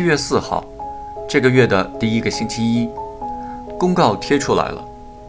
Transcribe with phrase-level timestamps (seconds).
[0.00, 0.64] 七月四号，
[1.28, 2.88] 这个月的第一个星期一，
[3.78, 4.82] 公告贴出来了，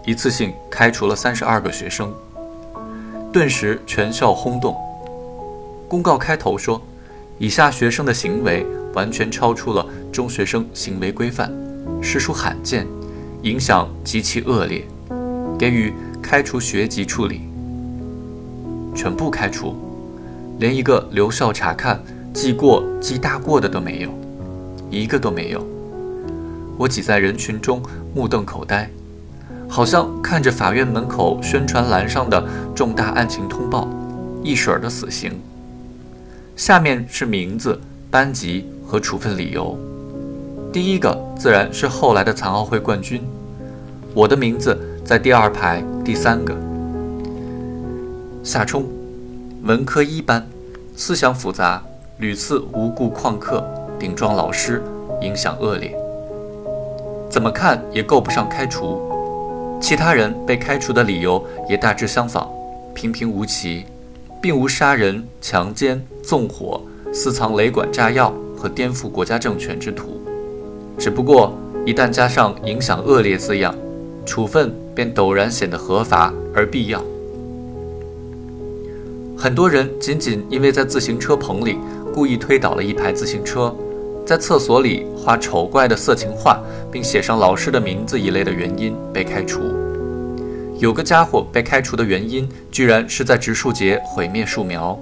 [0.06, 2.10] 一次性开除了三十二个学生，
[3.34, 4.74] 顿时全校轰动。
[5.90, 6.82] 公告开头说，
[7.38, 11.52] 以下学生的行为完全超出了中学生行为规范，
[12.02, 12.88] 实属罕见，
[13.42, 14.86] 影响极其恶劣，
[15.60, 17.42] 给予开除学籍处理。
[18.96, 19.76] 全部开除，
[20.60, 22.02] 连一个留校查看、
[22.34, 24.21] 记过、记大过的都没有。
[24.92, 25.66] 一个都没有。
[26.78, 27.82] 我挤在人群中，
[28.14, 28.90] 目瞪口呆，
[29.68, 32.44] 好像看着法院门口宣传栏上的
[32.76, 33.88] 重大案情通报，
[34.44, 35.40] 一水儿的死刑。
[36.56, 39.78] 下面是名字、班级和处分理由。
[40.74, 43.22] 第一个自然是后来的残奥会冠军，
[44.14, 46.56] 我的名字在第二排第三个。
[48.44, 48.86] 夏冲，
[49.64, 50.46] 文科一班，
[50.96, 51.82] 思想复杂，
[52.18, 53.64] 屡次无故旷课。
[54.02, 54.82] 顶撞老师，
[55.22, 55.96] 影响恶劣，
[57.30, 59.00] 怎么看也够不上开除。
[59.80, 62.50] 其他人被开除的理由也大致相仿，
[62.96, 63.86] 平平无奇，
[64.42, 66.82] 并无杀人、强奸、纵火、
[67.14, 70.20] 私藏雷管炸药和颠覆国家政权之徒。
[70.98, 71.54] 只不过
[71.86, 73.76] 一旦加上“影响恶劣”字样，
[74.26, 77.00] 处分便陡然显得合法而必要。
[79.38, 81.78] 很多人仅仅因为在自行车棚里
[82.12, 83.72] 故意推倒了一排自行车。
[84.26, 86.60] 在厕所里画丑怪的色情画，
[86.92, 89.62] 并写上老师的名字一类的原因被开除。
[90.78, 94.98] 有个家伙被开除的原因，居然是在植树节毁灭树苗。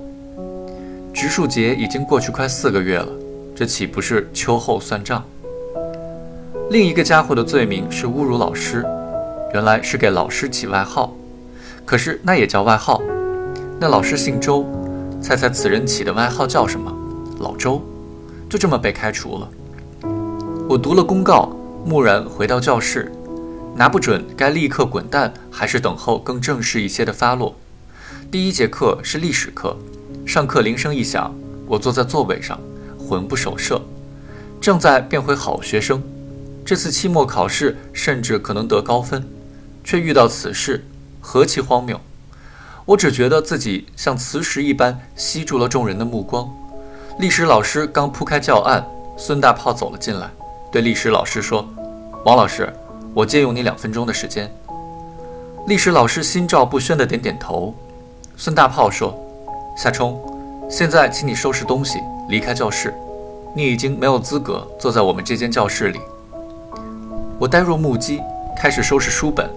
[1.13, 3.07] 植树节已经过去快四个月了，
[3.55, 5.23] 这岂不是秋后算账？
[6.69, 8.85] 另一个家伙的罪名是侮辱老师，
[9.53, 11.15] 原来是给老师起外号，
[11.85, 13.01] 可是那也叫外号。
[13.79, 14.65] 那老师姓周，
[15.21, 16.93] 猜猜此人起的外号叫什么？
[17.39, 17.81] 老周。
[18.49, 19.49] 就这么被开除了。
[20.67, 21.49] 我读了公告，
[21.85, 23.11] 木然回到教室，
[23.75, 27.55] 拿不准该立刻滚蛋，还是等候更正式一些的发落。
[28.31, 29.77] 第一节课是历史课，
[30.25, 31.33] 上课铃声一响，
[31.67, 32.59] 我坐在座位上，
[32.97, 33.81] 魂不守舍，
[34.59, 36.01] 正在变回好学生。
[36.65, 39.27] 这次期末考试甚至可能得高分，
[39.83, 40.85] 却遇到此事，
[41.19, 41.99] 何其荒谬！
[42.85, 46.49] 我只觉得自己像磁石一般吸住了众人的目光。
[47.19, 48.81] 历史老师刚铺开教案，
[49.17, 50.29] 孙大炮走了进来，
[50.71, 51.67] 对历史老师说
[52.23, 52.73] ：“王老师，
[53.13, 54.49] 我借用你两分钟的时间。”
[55.67, 57.75] 历史老师心照不宣地点点头。
[58.37, 59.13] 孙大炮说
[59.75, 60.17] ：“夏冲，
[60.69, 61.99] 现在请你收拾东西，
[62.29, 62.93] 离开教室。
[63.53, 65.99] 你已经没有资格坐在我们这间教室里。”
[67.37, 68.21] 我呆若木鸡，
[68.55, 69.49] 开始收拾书本。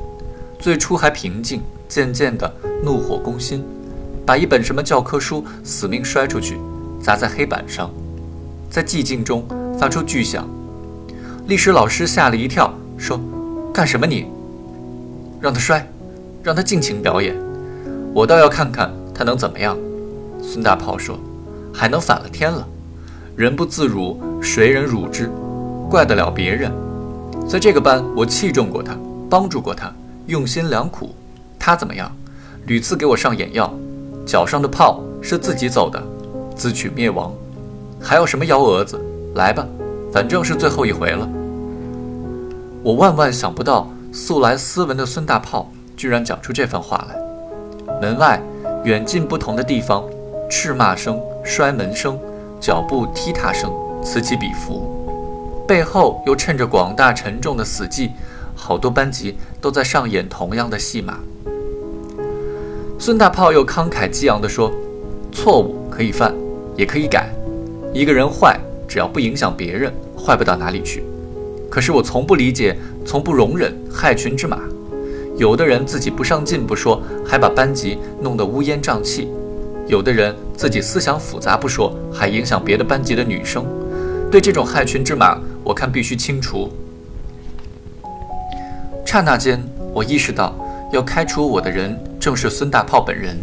[0.59, 2.53] 最初还平静，渐渐的
[2.83, 3.65] 怒火攻心，
[4.27, 6.59] 把一本什么教科书死命摔出去。
[7.03, 7.91] 砸在黑板上，
[8.71, 9.45] 在寂静中
[9.77, 10.49] 发出巨响。
[11.49, 13.21] 历史老师吓了一跳，说
[13.75, 14.27] ：“干什么你？
[15.41, 15.85] 让他摔，
[16.45, 17.37] 让他尽情表演。
[18.15, 19.77] 我倒要看看他能怎么样。”
[20.41, 21.19] 孙大炮说
[21.75, 22.65] ：“还能反了天了？
[23.35, 25.29] 人不自辱，谁人辱之？
[25.91, 26.71] 怪得了别人？
[27.49, 28.97] 在这个班，我器重过他，
[29.29, 29.93] 帮助过他，
[30.27, 31.13] 用心良苦。
[31.59, 32.11] 他怎么样？
[32.67, 33.75] 屡次给我上眼药，
[34.25, 36.01] 脚上的泡是自己走的。”
[36.55, 37.33] 自取灭亡，
[38.01, 39.01] 还有什么幺蛾子？
[39.35, 39.67] 来吧，
[40.13, 41.29] 反正是最后一回了。
[42.83, 47.17] 我万万想不到，素来斯文的孙大炮居然讲出这番话来。
[48.01, 48.43] 门外
[48.85, 50.05] 远近不同的地方，
[50.51, 52.19] 斥骂声、摔门声、
[52.61, 58.11] 脚步踢踏声此起彼伏，背后又趁着广大沉重的死寂，
[58.55, 61.19] 好多班级都在上演同样的戏码。
[62.99, 64.71] 孙大炮又慷慨激昂地说
[65.33, 66.35] ：“错误可以犯。”
[66.77, 67.29] 也可以改，
[67.93, 71.03] 一个人坏，只要不影响别人，坏不到哪里去。
[71.71, 74.61] 可是我从不理解，从不容忍害群之马。
[75.37, 79.27] 有的人自己不上进不说，还把班级弄得乌烟瘴气；
[79.87, 83.65] 有的人自己思想复杂不说，还影响别的班级的女生。
[84.31, 86.71] 对这种害群之马，我看必须清除。
[89.05, 89.63] 刹那间，
[89.93, 90.55] 我意识到
[90.93, 93.37] 要开除我的人正是孙大炮本人，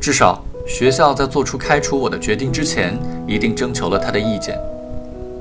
[0.00, 0.44] 至少。
[0.70, 2.96] 学校在做出开除我的决定之前，
[3.26, 4.56] 一定征求了他的意见。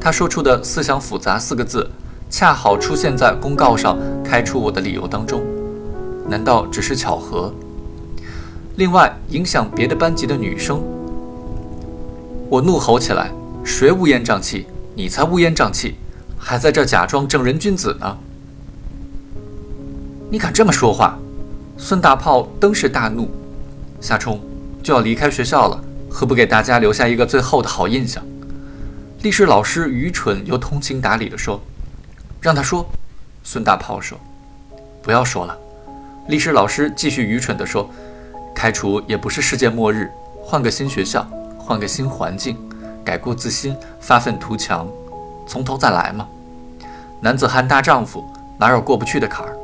[0.01, 1.87] 他说出的“思想复杂”四个字，
[2.31, 5.43] 恰好出现在公告上开除我的理由当中。
[6.27, 7.53] 难道只是巧合？
[8.75, 10.81] 另外，影响别的班级的女生，
[12.49, 13.29] 我怒吼起来
[13.63, 14.65] ：“谁乌烟瘴气？
[14.95, 15.93] 你才乌烟瘴气，
[16.39, 18.17] 还在这假装正人君子呢！
[20.31, 21.19] 你敢这么说话？”
[21.77, 23.29] 孙大炮登时大怒，
[24.01, 24.39] 夏冲。
[24.81, 28.23] 就要离开学校了，何不给大家留下一个最后的好印象？
[29.21, 31.61] 历史老师愚蠢又通情达理地说
[32.41, 32.85] ：“让他说。”
[33.43, 34.17] 孙大炮说
[35.03, 35.57] ：“不要说了。”
[36.29, 37.89] 历史老师继续愚蠢地说
[38.55, 40.09] ：“开除也不是世界末日，
[40.41, 41.27] 换个新学校，
[41.57, 42.55] 换个新环境，
[43.03, 44.87] 改过自新，发愤图强，
[45.47, 46.27] 从头再来嘛。
[47.19, 48.23] 男子汉大丈夫，
[48.57, 49.57] 哪有过不去的坎儿？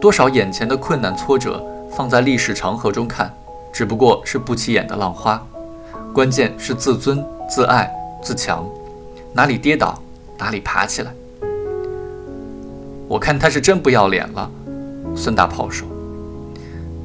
[0.00, 3.34] 多少眼前的困难挫折，放在历史长河中看，
[3.76, 5.38] 只不过是不起眼的浪花。
[6.10, 8.66] 关键是自尊、自爱、自强，
[9.34, 10.00] 哪里跌倒，
[10.38, 11.12] 哪里爬起来。
[13.06, 14.50] 我看他是真不要脸了。”
[15.14, 15.86] 孙大炮说：“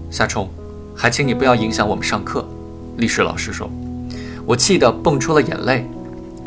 [0.09, 0.47] 夏冲，
[0.95, 2.47] 还请你不要影响我们上课。”
[2.95, 3.69] 历史老师说
[4.47, 5.85] ：“我气得蹦出了眼泪。”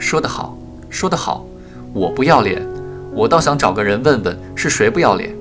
[0.00, 0.56] 说得好，
[0.88, 1.44] 说得好，
[1.92, 2.66] 我不要脸，
[3.12, 5.36] 我倒想找个人问问是谁不要脸。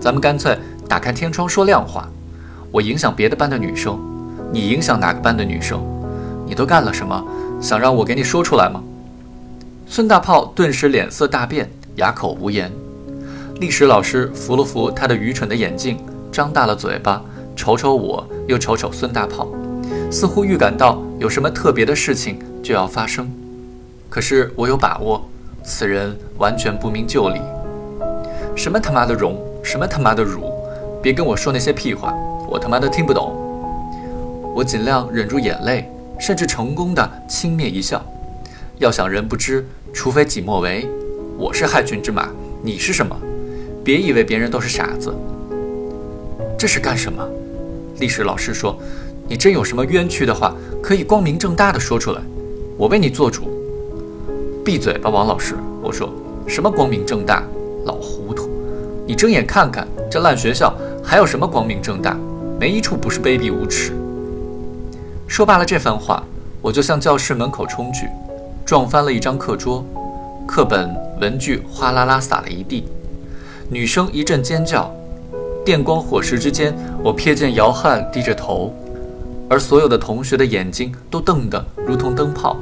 [0.00, 0.58] 咱们干脆
[0.88, 2.08] 打开天窗说亮话。
[2.72, 3.96] 我影响别的班的女生，
[4.54, 5.84] 你影响哪个班的女生？
[6.46, 7.20] 你都干了什么？
[7.60, 8.80] 想让我给你说出来吗？
[9.84, 12.70] 孙大炮顿时脸色大变，哑口无言。
[13.56, 15.98] 历史老师扶了扶他的愚蠢的眼镜，
[16.30, 17.20] 张大了嘴巴，
[17.56, 19.48] 瞅瞅我，又瞅瞅孙大炮，
[20.08, 23.28] 似乎预感到有什么特别的事情就要发生。
[24.08, 25.28] 可是我有把握，
[25.64, 27.40] 此人完全不明就里。
[28.54, 30.52] 什么他妈的荣，什么他妈的辱，
[31.02, 32.14] 别跟我说那些屁话，
[32.48, 33.40] 我他妈的听不懂。
[34.54, 38.00] 我尽量忍住眼泪，甚至成功的轻蔑一笑。
[38.78, 40.88] 要想人不知，除非己莫为。
[41.36, 42.28] 我是害群之马，
[42.62, 43.16] 你是什么？
[43.82, 45.12] 别以为别人都是傻子。
[46.56, 47.28] 这是干什么？
[47.98, 48.78] 历史老师说
[49.26, 52.20] ：“你真有什么冤屈的话，可以光明正大的说出来，
[52.76, 53.50] 我为你做主。”
[54.64, 55.56] 闭嘴吧，王老师！
[55.82, 56.08] 我说
[56.46, 57.42] 什么光明正大，
[57.86, 58.48] 老糊涂！
[59.04, 60.72] 你睁眼看看这烂学校，
[61.02, 62.16] 还有什么光明正大？
[62.60, 63.92] 没一处不是卑鄙无耻。
[65.26, 66.22] 说罢了这番话，
[66.60, 68.08] 我就向教室门口冲去，
[68.64, 69.84] 撞翻了一张课桌，
[70.46, 72.84] 课本、文具哗啦啦洒了一地。
[73.68, 74.94] 女生一阵尖叫，
[75.64, 78.72] 电光火石之间，我瞥见姚汉低着头，
[79.48, 82.56] 而所有的同学的眼睛都瞪得如同灯泡。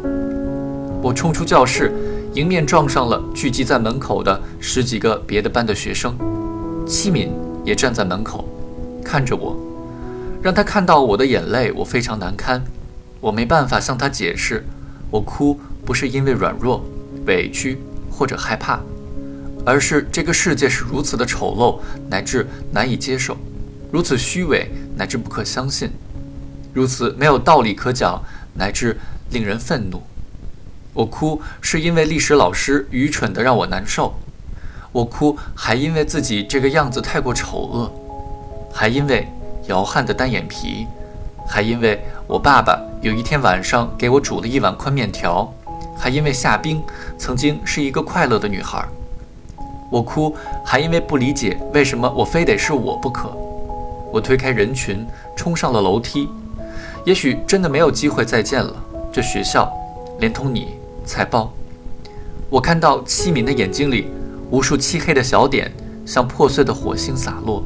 [1.02, 1.92] 我冲出教室，
[2.34, 6.14] 迎面撞上了聚集在门口的十几个别的班的学生。
[6.86, 7.32] 七敏
[7.64, 8.44] 也站在门口，
[9.04, 9.56] 看着我，
[10.42, 12.62] 让他看到我的眼泪，我非常难堪。
[13.20, 14.66] 我没办法向他解释，
[15.10, 16.84] 我哭不是因为软弱、
[17.26, 17.78] 委屈
[18.10, 18.80] 或者害怕。
[19.64, 21.78] 而是这个世界是如此的丑陋，
[22.10, 23.36] 乃至难以接受，
[23.92, 25.88] 如此虚伪，乃至不可相信，
[26.72, 28.20] 如此没有道理可讲，
[28.54, 28.98] 乃至
[29.30, 30.02] 令人愤怒。
[30.92, 34.12] 我哭是因为历史老师愚蠢的让我难受，
[34.90, 37.92] 我哭还因为自己这个样子太过丑恶，
[38.74, 39.28] 还因为
[39.66, 40.86] 姚汉的单眼皮，
[41.46, 45.52] 还因为我爸爸有一天晚上给我煮了一碗宽面条，
[45.96, 46.82] 还因为夏冰
[47.16, 48.84] 曾经是一个快乐的女孩。
[49.90, 53.30] 我哭，还因为不理解为什么我非得是我不可。
[54.10, 55.06] 我推开人群，
[55.36, 56.28] 冲上了楼梯。
[57.04, 58.74] 也许真的没有机会再见了。
[59.12, 59.70] 这学校，
[60.18, 60.74] 连同你，
[61.04, 61.52] 才包。
[62.48, 64.08] 我看到七敏的眼睛里，
[64.50, 65.70] 无数漆黑的小点，
[66.06, 67.62] 像破碎的火星洒落。